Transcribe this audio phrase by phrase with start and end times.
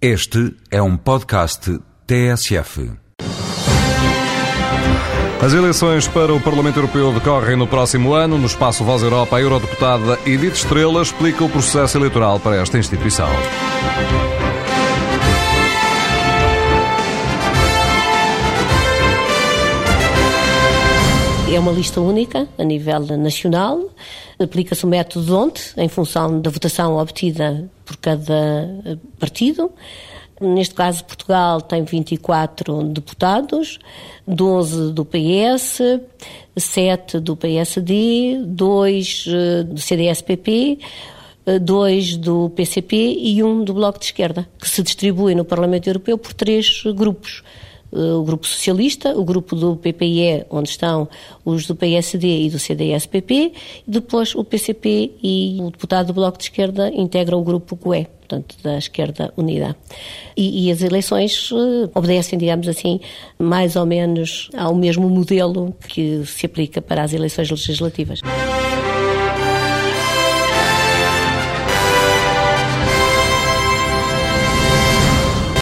[0.00, 2.92] Este é um podcast TSF.
[5.42, 8.36] As eleições para o Parlamento Europeu decorrem no próximo ano.
[8.36, 13.28] No espaço Voz Europa, a eurodeputada Edith Estrela explica o processo eleitoral para esta instituição.
[21.48, 23.80] É uma lista única a nível nacional.
[24.36, 28.34] Aplica-se o método DONT em função da votação obtida por cada
[28.84, 29.70] eh, partido.
[30.40, 33.78] Neste caso, Portugal tem 24 deputados,
[34.26, 35.78] 12 do PS,
[36.56, 40.80] 7 do PSD, 2 eh, do CDS-PP,
[41.62, 45.86] 2 eh, do PCP e 1 do Bloco de Esquerda, que se distribui no Parlamento
[45.86, 47.44] Europeu por três grupos
[47.90, 51.08] o Grupo Socialista, o grupo do PPE, onde estão
[51.44, 53.52] os do PSD e do CDS-PP,
[53.86, 58.56] depois o PCP e o deputado do Bloco de Esquerda integram o grupo GUE, portanto,
[58.62, 59.76] da Esquerda Unida.
[60.36, 63.00] E, e as eleições uh, obedecem, digamos assim,
[63.38, 68.20] mais ou menos ao mesmo modelo que se aplica para as eleições legislativas.